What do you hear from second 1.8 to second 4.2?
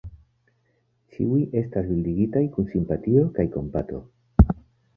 bildigitaj kun simpatio kaj kompato.